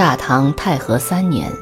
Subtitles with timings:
[0.00, 1.52] 大唐太和三年，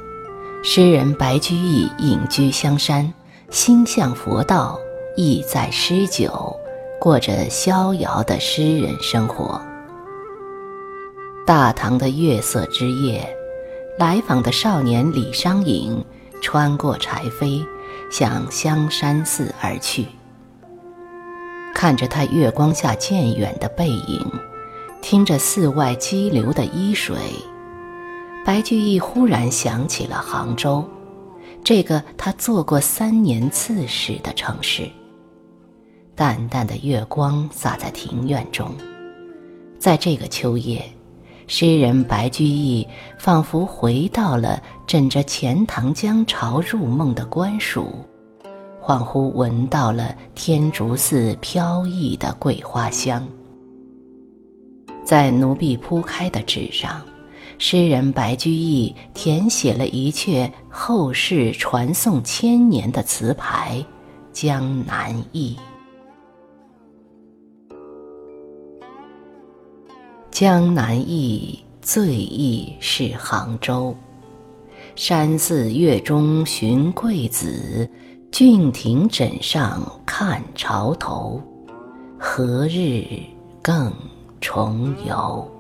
[0.63, 3.13] 诗人白居易隐居香山，
[3.51, 4.79] 心向佛道，
[5.17, 6.55] 意在诗酒，
[7.01, 9.61] 过着逍遥的诗人生活。
[11.45, 13.29] 大唐的月色之夜，
[13.99, 16.01] 来访的少年李商隐
[16.41, 17.67] 穿过柴扉，
[18.09, 20.07] 向香山寺而去。
[21.75, 24.25] 看着他月光下渐远的背影，
[25.03, 27.17] 听着寺外激流的依水。
[28.49, 30.83] 白居易忽然想起了杭州，
[31.63, 34.89] 这个他做过三年刺史的城市。
[36.15, 38.71] 淡淡的月光洒在庭院中，
[39.79, 40.83] 在这个秋夜，
[41.47, 42.89] 诗人白居易
[43.19, 47.91] 仿佛回到了枕着钱塘江潮入梦的官署，
[48.83, 53.29] 恍惚闻到了天竺寺飘逸的桂花香，
[55.05, 57.03] 在奴婢铺开的纸上。
[57.61, 63.79] 诗人白居易填写了一阙后世传颂千年的词牌
[64.33, 65.57] 《江南忆》。
[70.31, 73.93] 江南忆，最忆是杭州。
[74.95, 77.91] 山寺月中寻桂子，
[78.31, 81.43] 郡亭枕上看潮头。
[82.17, 83.05] 何日
[83.61, 83.93] 更
[84.41, 85.58] 重游？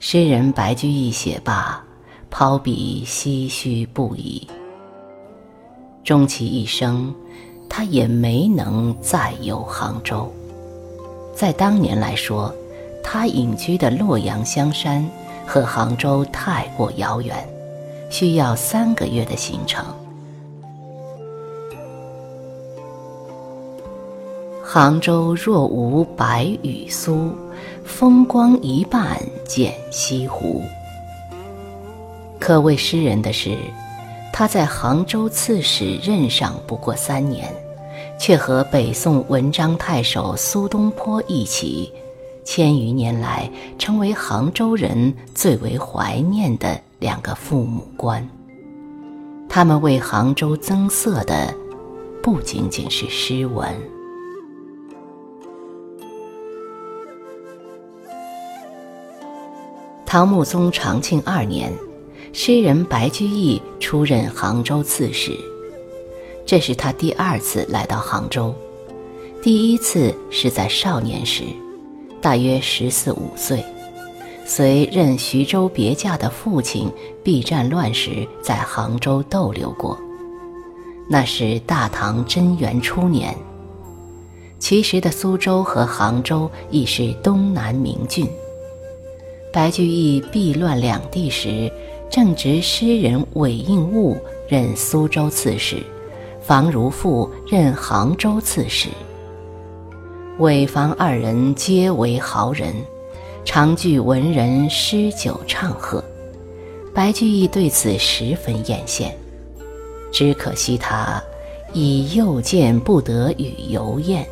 [0.00, 1.82] 诗人白居易写罢，
[2.30, 4.46] 抛笔唏嘘不已。
[6.04, 7.12] 终其一生，
[7.68, 10.32] 他也没能再游杭州。
[11.34, 12.54] 在当年来说，
[13.02, 15.04] 他隐居的洛阳香山
[15.44, 17.36] 和杭州太过遥远，
[18.08, 19.84] 需要三个月的行程。
[24.70, 27.32] 杭州若无白雨苏。
[27.86, 30.60] 风光一半见西湖。
[32.38, 33.56] 可谓诗人的是，
[34.30, 37.50] 他在杭州刺史任上不过三年，
[38.18, 41.90] 却和北宋文章太守苏东坡一起，
[42.44, 48.28] 千余年来成为杭州人最为怀念的两个父母官。
[49.48, 51.54] 他们为杭州增色的，
[52.22, 53.74] 不仅仅是诗文。
[60.10, 61.70] 唐穆宗长庆二年，
[62.32, 65.36] 诗人白居易出任杭州刺史，
[66.46, 68.54] 这是他第二次来到杭州。
[69.42, 71.42] 第一次是在少年时，
[72.22, 73.62] 大约十四五岁，
[74.46, 76.90] 随任徐州别驾的父亲
[77.22, 79.98] 避战乱时，在杭州逗留过。
[81.06, 83.36] 那是大唐贞元初年，
[84.58, 88.26] 其时的苏州和杭州已是东南名郡。
[89.50, 91.72] 白居易避乱两地时，
[92.10, 94.16] 正值诗人韦应物
[94.46, 95.82] 任苏州刺史，
[96.40, 98.88] 房如赋任杭州刺史。
[100.38, 102.74] 韦房二人皆为豪人，
[103.44, 106.04] 常聚文人诗酒唱和。
[106.94, 109.10] 白居易对此十分艳羡，
[110.12, 111.22] 只可惜他
[111.72, 114.26] 已幼见不得与游宴。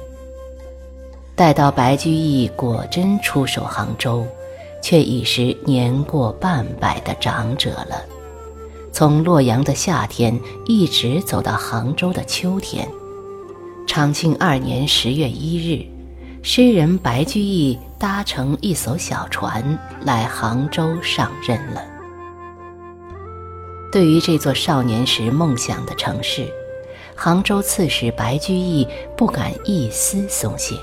[1.35, 4.27] 待到白居易果真出守杭州。
[4.87, 8.05] 却已是年过半百的长者了。
[8.93, 12.89] 从洛阳的夏天一直走到杭州的秋天，
[13.85, 15.85] 长庆二年十月一日，
[16.41, 21.83] 诗人白居易搭乘一艘小船来杭州上任了。
[23.91, 26.47] 对于这座少年时梦想的城市，
[27.17, 28.87] 杭州刺史白居易
[29.17, 30.77] 不敢一丝松懈。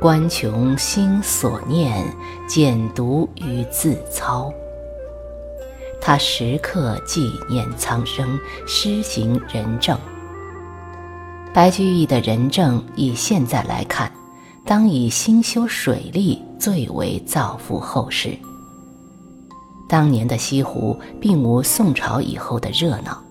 [0.00, 2.04] 观穷心所念，
[2.46, 4.52] 简读于自操。
[6.00, 9.98] 他时刻纪念苍生，施行仁政。
[11.54, 14.12] 白居易的仁政，以现在来看，
[14.66, 18.36] 当以兴修水利最为造福后世。
[19.88, 23.22] 当年的西湖并无宋朝以后的热闹，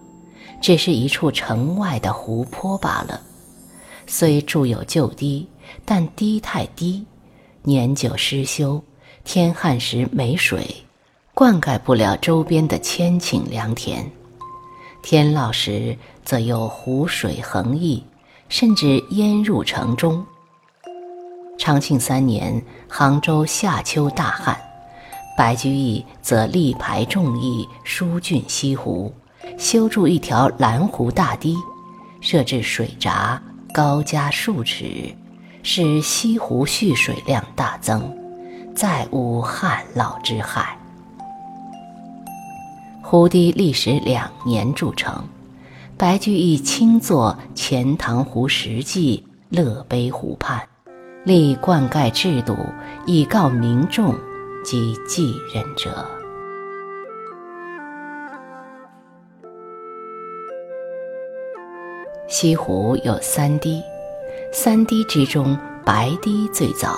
[0.59, 3.21] 只是一处城外的湖泊罢了。
[4.07, 5.47] 虽筑有旧堤，
[5.85, 7.05] 但堤太低，
[7.63, 8.83] 年久失修，
[9.23, 10.83] 天旱时没水，
[11.33, 14.05] 灌溉不了周边的千顷良田；
[15.01, 18.03] 天涝时，则有湖水横溢，
[18.49, 20.25] 甚至淹入城中。
[21.57, 24.59] 长庆三年，杭州夏秋大旱，
[25.37, 29.13] 白居易则力排众议，疏浚西湖，
[29.57, 31.55] 修筑一条蓝湖大堤，
[32.21, 33.41] 设置水闸。
[33.73, 35.11] 高加数尺，
[35.63, 38.15] 使西湖蓄水量大增，
[38.75, 40.77] 再无旱涝之害。
[43.01, 45.23] 湖堤历时两年筑成，
[45.97, 50.61] 白居易亲作《钱塘湖石记》，乐碑湖畔，
[51.23, 52.57] 立灌溉制度，
[53.05, 54.13] 以告民众
[54.65, 56.05] 及继任者。
[62.27, 63.81] 西湖有三堤，
[64.55, 66.95] 三堤之中，白堤最早。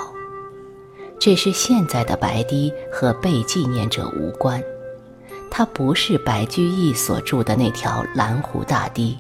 [1.17, 4.61] 这是现在的白堤和被纪念者无关。
[5.49, 9.17] 它不是白居易所筑的那条蓝湖大堤。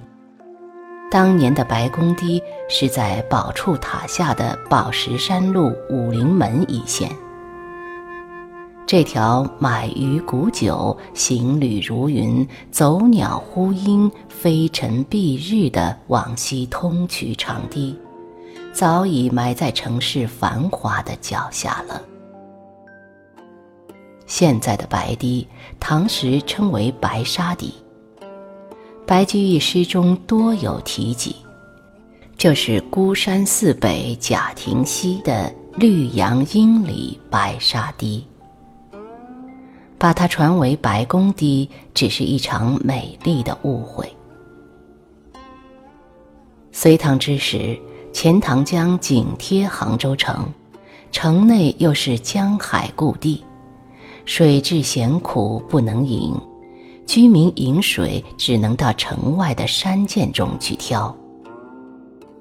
[1.09, 7.09] 当年的白公堤是在宝处塔下的宝石山路武陵门一线。
[8.85, 17.97] 这条买鱼沽酒、行旅如云、走鸟呼鹰、飞尘蔽日的往昔通衢长堤，
[18.75, 22.01] 早已埋在城市繁华的脚下了。
[24.27, 25.47] 现在的白堤，
[25.79, 27.73] 唐时称为白沙堤。
[29.07, 31.37] 白居易诗中多有提及，
[32.37, 38.27] 就是孤山寺北贾亭西的绿杨阴里白沙堤。
[39.97, 44.05] 把它传为白公堤，只是一场美丽的误会。
[46.73, 47.79] 隋唐之时，
[48.15, 50.47] 钱塘江紧贴杭州城，
[51.11, 53.43] 城内又是江海故地。
[54.23, 56.33] 水质咸苦，不能饮，
[57.05, 61.13] 居民饮水只能到城外的山涧中去挑。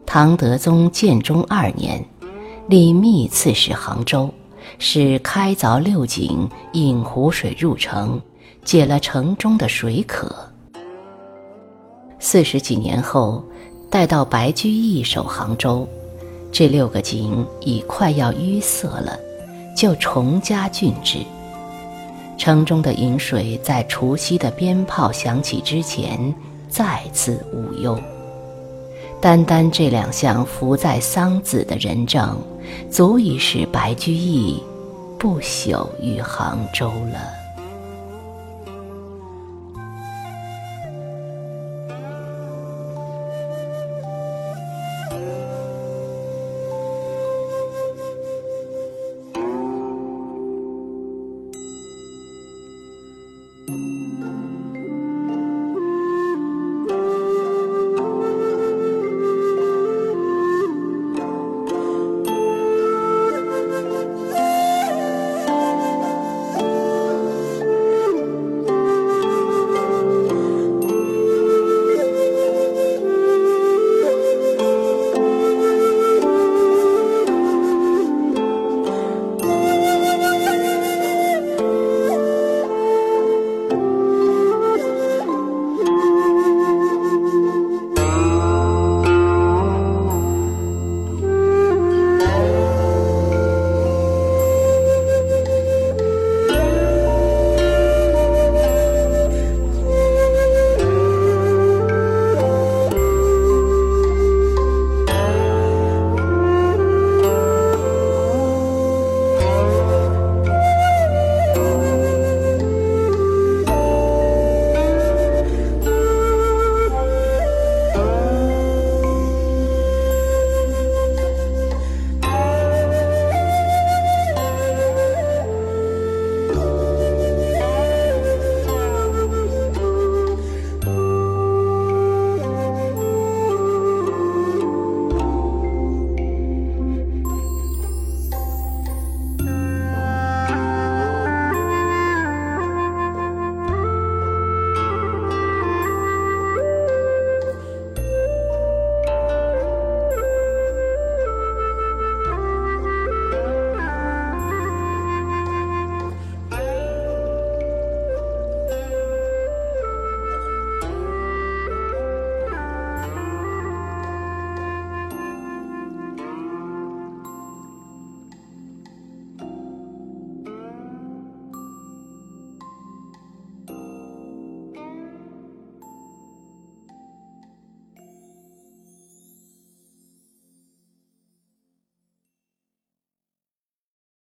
[0.07, 2.03] 唐德宗建中二年，
[2.69, 4.33] 李密刺史杭州，
[4.79, 8.23] 使开凿六井，引湖水入城，
[8.63, 10.33] 解了城中的水渴。
[12.21, 13.45] 四十几年后，
[13.95, 15.87] 待到白居易守杭州，
[16.51, 19.17] 这六个井已快要淤塞了，
[19.77, 21.19] 就重加浚治。
[22.37, 26.35] 城中的饮水在除夕的鞭炮响起之前
[26.69, 27.97] 再次无忧。
[29.21, 32.37] 单单这两项福在桑梓的仁政，
[32.91, 34.61] 足以使白居易
[35.17, 37.44] 不朽于杭州了。